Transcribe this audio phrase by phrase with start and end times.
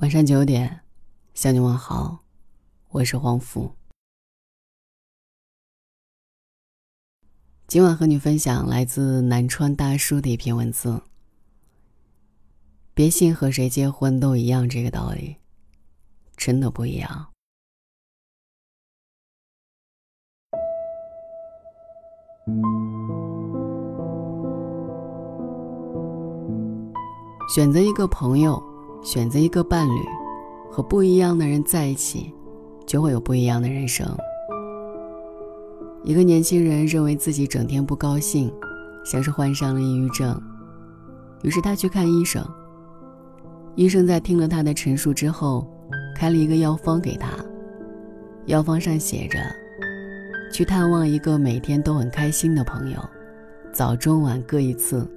[0.00, 0.82] 晚上九点，
[1.32, 2.22] 向你问好，
[2.90, 3.74] 我是黄甫。
[7.66, 11.00] 今晚和你分享来自南川大叔的一篇文字。
[12.92, 15.38] 别信和谁结婚都一样这个道理，
[16.36, 17.32] 真的不一样。
[27.48, 28.75] 选择一个朋友。
[29.06, 30.00] 选择一个伴侣，
[30.68, 32.34] 和不一样的人在一起，
[32.84, 34.04] 就会有不一样的人生。
[36.02, 38.52] 一个年轻人认为自己整天不高兴，
[39.04, 40.36] 像是患上了抑郁症，
[41.44, 42.44] 于是他去看医生。
[43.76, 45.64] 医生在听了他的陈述之后，
[46.16, 47.28] 开了一个药方给他，
[48.46, 49.38] 药方上写着：
[50.52, 52.98] 去探望一个每天都很开心的朋友，
[53.72, 55.08] 早中晚各一次。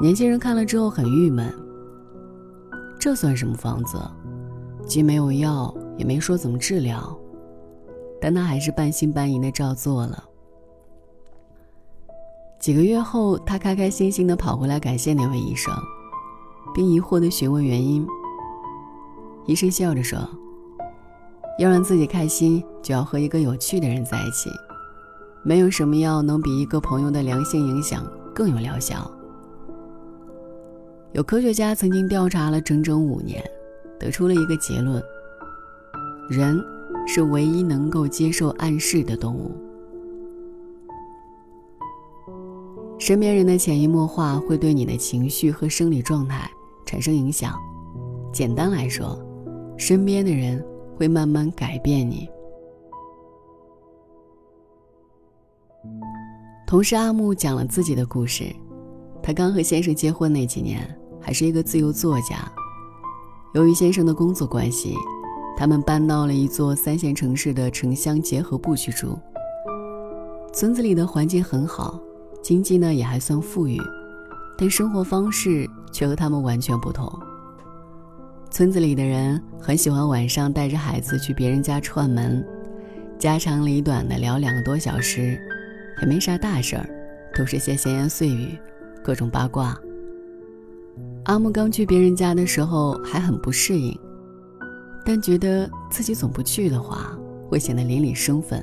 [0.00, 1.48] 年轻人看了之后很郁闷。
[3.04, 4.00] 这算什么方子？
[4.86, 7.14] 既没有药，也没说怎么治疗，
[8.18, 10.24] 但他还是半信半疑的照做了。
[12.58, 15.70] 几个月后，他开开心心的跑回来感谢那位医生，
[16.74, 18.06] 并疑惑的询问原因。
[19.44, 20.18] 医生笑着说
[21.60, 24.48] ：“要让自己开心，就要和一个有趣的人在一起。
[25.42, 28.02] 没有什么药能比一个朋友的良性影响
[28.34, 29.06] 更有疗效。”
[31.14, 33.40] 有科学家曾经调查了整整五年，
[34.00, 35.00] 得出了一个结论：
[36.28, 36.60] 人
[37.06, 39.52] 是唯一能够接受暗示的动物。
[42.98, 46.50] 身边人的潜移默化会对你的情绪和生理状态
[46.84, 47.56] 产生影响。
[48.32, 49.16] 简单来说，
[49.76, 50.60] 身边的人
[50.96, 52.28] 会慢慢改变你。
[56.66, 58.52] 同事阿木讲了自己的故事，
[59.22, 60.84] 他刚和先生结婚那几年。
[61.24, 62.36] 还是一个自由作家。
[63.54, 64.94] 由于先生的工作关系，
[65.56, 69.18] 他们搬到了一座三线城市的城乡结合部去住。
[70.52, 71.98] 村子里的环境很好，
[72.42, 73.80] 经济呢也还算富裕，
[74.58, 77.10] 但生活方式却和他们完全不同。
[78.50, 82.46] 村子里的人很喜欢晚上带着孩子去别人家串门，
[83.18, 85.40] 家长里短的聊两个多小时，
[86.00, 86.88] 也没啥大事儿，
[87.34, 88.56] 都是些闲言碎语，
[89.02, 89.76] 各种八卦。
[91.24, 93.98] 阿木刚去别人家的时候还很不适应，
[95.06, 97.16] 但觉得自己总不去的话
[97.48, 98.62] 会显得邻里生分，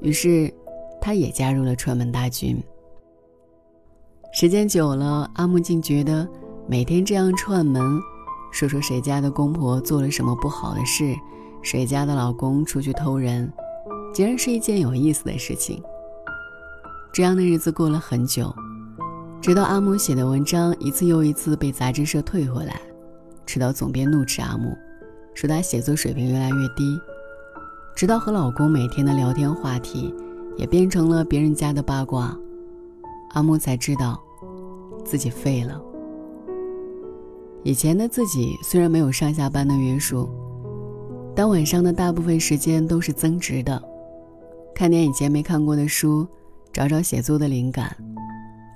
[0.00, 0.52] 于是
[1.00, 2.62] 他也加入了串门大军。
[4.32, 6.26] 时间久了，阿木竟觉得
[6.68, 8.00] 每天这样串门，
[8.52, 11.16] 说说谁家的公婆做了什么不好的事，
[11.62, 13.52] 谁家的老公出去偷人，
[14.14, 15.82] 竟然是一件有意思的事情。
[17.12, 18.54] 这样的日子过了很久。
[19.40, 22.78] 直到阿木写的文章一次又一次被杂志社退回来，
[23.46, 24.76] 直到总编怒斥阿木，
[25.32, 27.00] 说他写作水平越来越低，
[27.96, 30.14] 直到和老公每天的聊天话题
[30.58, 32.36] 也变成了别人家的八卦，
[33.30, 34.20] 阿木才知道
[35.06, 35.80] 自己废了。
[37.62, 40.28] 以前的自己虽然没有上下班的约束，
[41.34, 43.82] 但晚上的大部分时间都是增值的，
[44.74, 46.28] 看点以前没看过的书，
[46.74, 47.96] 找找写作的灵感。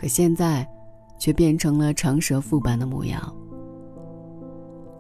[0.05, 0.69] 可现在，
[1.19, 3.35] 却变成了长舌妇般的模样。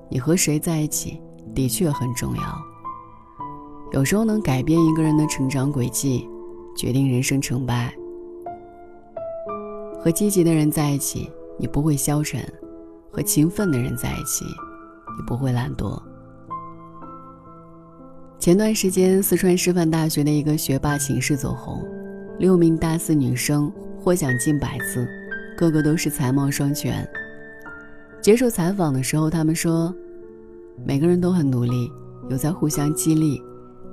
[0.09, 1.21] 你和谁在一起，
[1.55, 2.43] 的确很重要。
[3.93, 6.27] 有时候能改变一个人的成长轨迹，
[6.75, 7.95] 决定人生成败。
[10.01, 12.41] 和积极的人在一起，你不会消沉；
[13.13, 16.01] 和勤奋的人在一起，你不会懒惰。
[18.39, 21.85] 前段时间，四川师范大学的一个学霸寝室走红，
[22.39, 23.71] 六名大四女生。
[24.05, 25.09] 获奖近百次，
[25.57, 27.09] 个个都是才貌双全。
[28.21, 29.95] 接受采访的时候，他们说，
[30.85, 31.91] 每个人都很努力，
[32.29, 33.43] 有在互相激励，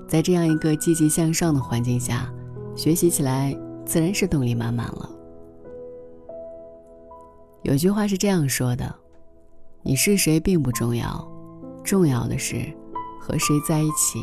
[0.09, 2.29] 在这样一个积极向上的环境下，
[2.75, 5.09] 学习起来自然是动力满满了。
[7.61, 8.93] 有句话是这样说的
[9.81, 11.25] ：“你是谁并不重要，
[11.85, 12.57] 重要的是
[13.17, 14.19] 和谁在一起。”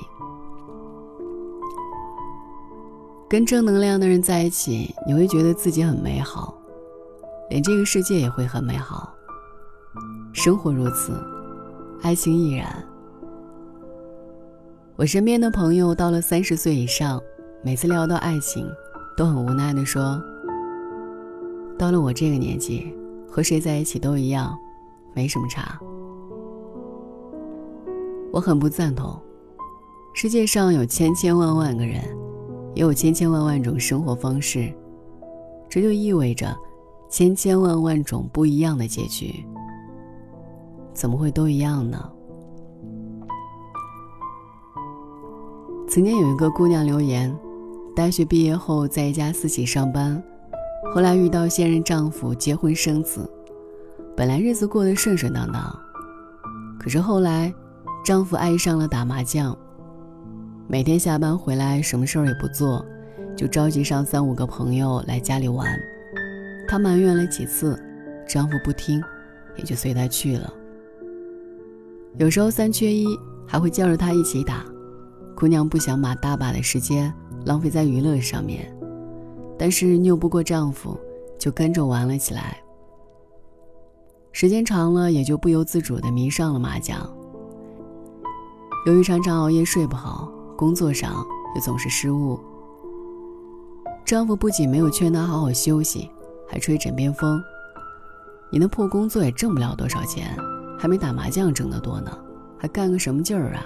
[3.29, 6.55] 跟正能量的人在一起，你会觉得自己很美好，
[7.51, 9.15] 连这个世界也会很美好。
[10.33, 11.13] 生活如此，
[12.01, 12.67] 爱情亦然。
[14.97, 17.21] 我身边的朋友到了三十岁以上，
[17.63, 18.67] 每次聊到爱情，
[19.15, 20.19] 都很无奈的说
[21.79, 22.95] ：“到了我这个年纪，
[23.31, 24.57] 和谁在一起都一样，
[25.15, 25.79] 没什么差。”
[28.33, 29.21] 我很不赞同。
[30.15, 32.18] 世界上有千千万万个人。
[32.79, 34.73] 也有千千万万种生活方式，
[35.69, 36.57] 这就意味着
[37.11, 39.45] 千千万万种不一样的结局。
[40.95, 42.09] 怎么会都一样呢？
[45.89, 47.37] 曾经有一个姑娘留言，
[47.97, 50.23] 大学毕业后在一家私企上班，
[50.95, 53.29] 后来遇到现任丈夫，结婚生子，
[54.17, 55.77] 本来日子过得顺顺当当，
[56.79, 57.53] 可是后来，
[58.05, 59.59] 丈夫爱上了打麻将，
[60.71, 62.85] 每天下班回来什么事儿也不做，
[63.35, 65.67] 就召集上三五个朋友来家里玩，
[66.69, 67.83] 她埋怨了几次，
[68.29, 69.03] 丈夫不听，
[69.57, 70.53] 也就随她去了。
[72.19, 73.07] 有时候三缺一，
[73.47, 74.63] 还会叫着她一起打。
[75.35, 77.11] 姑娘不想把大把的时间
[77.47, 78.71] 浪费在娱乐上面，
[79.59, 81.01] 但是拗不过丈夫，
[81.39, 82.59] 就跟着玩了起来。
[84.33, 87.11] 时间长了，也就不由自主的迷上了麻将。
[88.85, 91.25] 由于常常熬夜睡不好，工作上
[91.55, 92.37] 也总是失误，
[94.05, 96.11] 丈夫不仅没有劝她好好休息，
[96.49, 97.41] 还吹枕边风
[98.51, 100.37] ：“你那破工作也挣不了多少钱，
[100.77, 102.11] 还没打麻将挣得多呢，
[102.59, 103.65] 还干个什么劲儿啊？”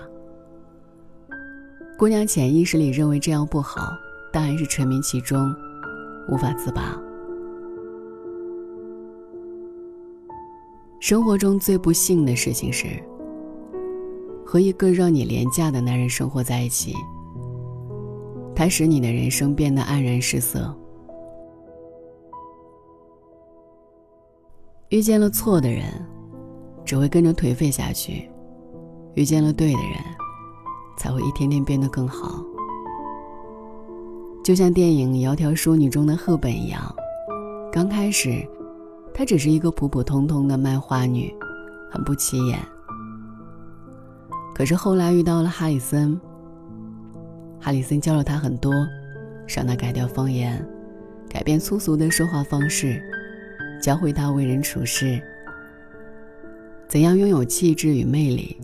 [1.97, 3.89] 姑娘潜意识里认为这样不好，
[4.31, 5.51] 但还是沉迷其中，
[6.29, 6.95] 无法自拔。
[11.01, 13.03] 生活中最不幸的事情是，
[14.53, 16.95] 和一个让你廉价的男人生活在一起，
[18.55, 20.71] 他使你的人生变得黯然失色。
[24.91, 25.87] 遇见了错的人，
[26.85, 28.29] 只会跟着颓废下去；
[29.15, 29.99] 遇见了对的人。
[30.99, 32.45] 才会一天天变得更好，
[34.45, 36.95] 就像电影《窈窕淑女》中的赫本一样，
[37.73, 38.47] 刚开始，
[39.15, 41.35] 她只是一个普普通通的卖花女，
[41.91, 42.59] 很不起眼。
[44.55, 46.21] 可是后来遇到了哈里森，
[47.61, 48.73] 哈里森教了他很多，
[49.47, 50.65] 让他改掉方言，
[51.29, 53.03] 改变粗俗的说话方式，
[53.83, 55.23] 教会他为人处事，
[56.89, 58.57] 怎样拥有气质与魅力。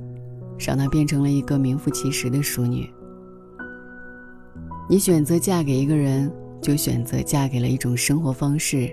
[0.61, 2.91] 让她变成了一个名副其实的淑女。
[4.91, 6.29] 你选择嫁给一个人，
[6.61, 8.93] 就选择嫁给了一种生活方式。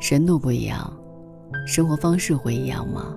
[0.00, 0.92] 人都不一样，
[1.68, 3.14] 生活方式会一样吗？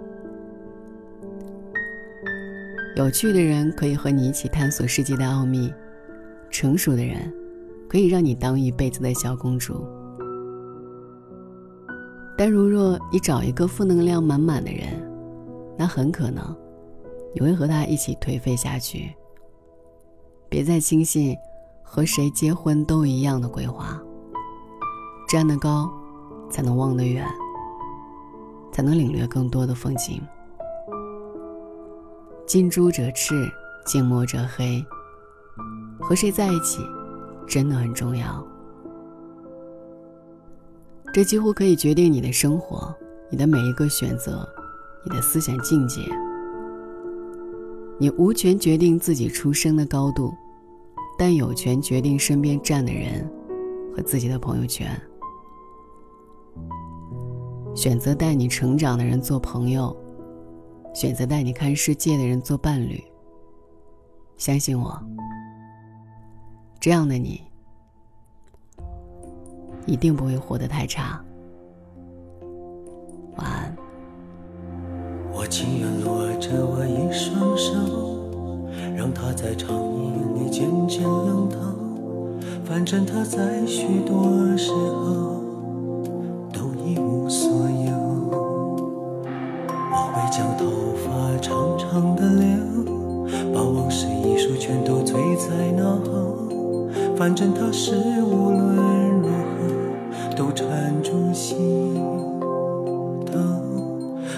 [2.97, 5.71] 有趣的人可以和你一起探索世界的奥秘，
[6.49, 7.31] 成熟的人
[7.87, 9.87] 可以让你当一辈子的小公主。
[12.35, 14.87] 但如若你找一个负能量满满的人，
[15.77, 16.43] 那很可能。
[17.35, 19.13] 你会和他一起颓废下去。
[20.49, 21.37] 别再轻信
[21.83, 24.01] 和谁结婚都一样的规划。
[25.29, 25.87] 站得高，
[26.49, 27.23] 才能望得远，
[28.71, 30.19] 才能领略更多的风景。
[32.47, 33.51] 近朱者赤，
[33.85, 34.81] 近墨者黑。
[35.99, 36.79] 和谁在一起，
[37.45, 38.41] 真的很重要。
[41.11, 42.95] 这几乎可以决定你的生活，
[43.29, 44.47] 你的每一个选择，
[45.03, 46.03] 你的思想境界。
[47.99, 50.33] 你无权决定自己出生的高度，
[51.19, 53.29] 但有权决定身边站的人
[53.93, 54.89] 和自己的朋友圈。
[57.75, 59.93] 选择带你成长的人做朋友，
[60.97, 62.99] 选择带你看世界的人做伴侣。
[64.35, 64.99] 相信我，
[66.79, 67.39] 这样的你
[69.85, 71.23] 一定不会活得太差。
[73.35, 73.77] 晚安。
[75.31, 77.77] 我情愿落着我一双手，
[78.95, 81.59] 让它在长夜里渐渐冷透。
[82.65, 85.43] 反正它在许多时候
[97.27, 97.91] 反正它是
[98.23, 99.67] 无论如何
[100.33, 100.65] 都缠
[101.03, 102.01] 住心。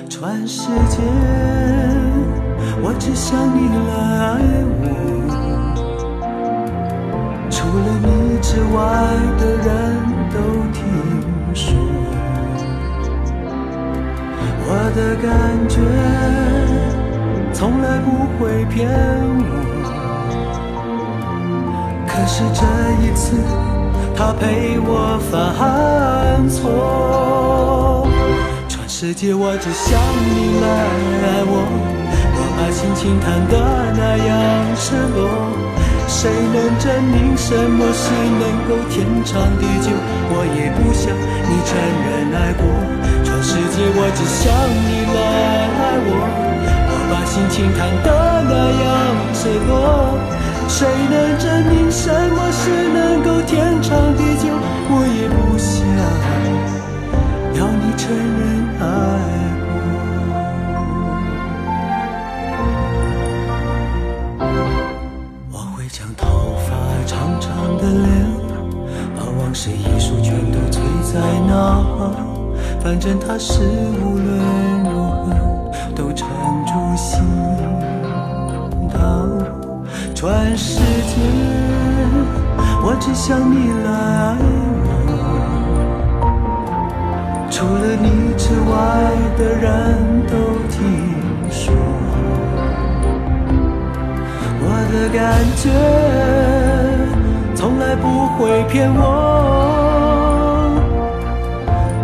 [0.10, 0.98] 全世界，
[2.82, 3.94] 我只想你来
[4.26, 4.42] 爱
[4.82, 4.84] 我。
[7.52, 8.08] 除了你
[8.42, 8.82] 之外
[9.38, 9.70] 的人
[10.34, 10.36] 都
[10.74, 10.82] 听
[11.54, 11.78] 说，
[14.66, 15.30] 我的感
[15.70, 15.78] 觉
[17.54, 18.08] 从来不
[18.44, 19.59] 会骗我。
[22.32, 22.62] 是这
[23.02, 23.36] 一次，
[24.16, 28.08] 他陪我犯错。
[28.70, 30.68] 全世界，我只想你来
[31.26, 31.58] 爱我。
[32.38, 33.58] 我把心情弹得
[33.98, 34.30] 那样
[34.78, 35.26] 赤裸，
[36.08, 39.90] 谁能证明什么是能够天长地久？
[40.30, 42.64] 我也不想你承认爱过。
[43.26, 45.18] 全世界，我只想你来
[45.82, 46.14] 爱我。
[46.88, 48.08] 我把心情弹得
[48.48, 48.54] 那
[48.86, 48.88] 样
[49.34, 49.74] 赤裸，
[50.70, 54.48] 谁能证明什么事能够天长地久？
[54.92, 55.76] 我也不想
[57.58, 58.42] 要你承认
[58.80, 58.82] 爱
[59.66, 59.68] 我。
[65.52, 66.70] 我会将头发
[67.06, 67.12] 长
[67.42, 68.08] 长的留，
[69.18, 71.52] 把往事一束全都吹在那。
[72.80, 73.60] 反正他是
[74.04, 74.09] 我。
[83.00, 84.36] 只想你来爱
[85.08, 85.12] 我，
[87.50, 88.74] 除了你之外
[89.38, 89.66] 的人
[90.28, 90.34] 都
[90.70, 90.78] 听
[91.50, 91.74] 说，
[94.62, 95.18] 我的感
[95.56, 95.64] 觉
[97.56, 98.04] 从来不
[98.36, 98.98] 会骗我。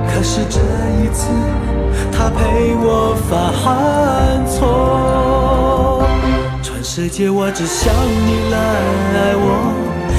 [0.07, 0.59] 可是这
[1.03, 1.27] 一次，
[2.11, 3.33] 他陪我犯
[4.47, 6.01] 错。
[6.63, 8.57] 全世界我只想你来
[9.13, 9.45] 爱我，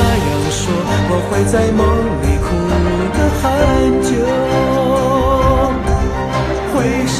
[0.00, 0.72] 那样说，
[1.12, 1.84] 我会在梦
[2.24, 2.48] 里哭
[3.12, 3.44] 得很
[4.00, 4.08] 久，
[6.72, 6.74] 会
[7.06, 7.18] 伤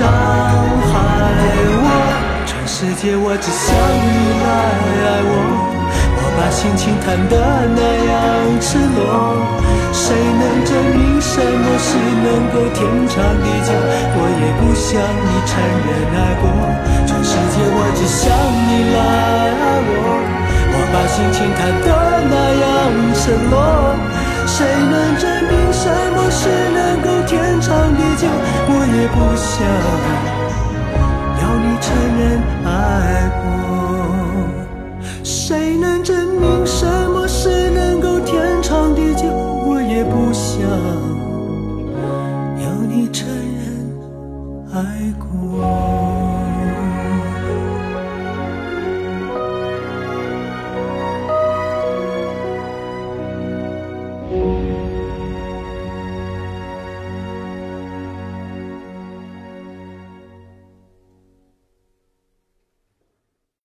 [0.89, 0.93] 害
[1.85, 1.87] 我。
[2.47, 4.49] 全世界我只想你来
[5.05, 5.33] 爱我，
[6.17, 7.33] 我把心情谈得
[7.77, 8.17] 那样
[8.61, 8.99] 赤裸。
[9.93, 11.89] 谁能证明什么是
[12.25, 12.79] 能够天
[13.13, 13.69] 长地久？
[14.17, 15.53] 我也不想你承
[15.85, 16.49] 认爱过。
[17.07, 18.99] 全世界我只想你来
[19.61, 19.93] 爱我，
[20.73, 21.87] 我把心情谈得
[23.31, 23.55] 承诺。
[24.45, 28.27] 谁能证明什么是能够天长地久？
[28.67, 29.49] 我也不想。
[31.41, 31.87] 要你承
[32.19, 32.21] 认
[32.67, 32.69] 爱
[33.41, 33.43] 过，
[35.23, 36.20] 谁能证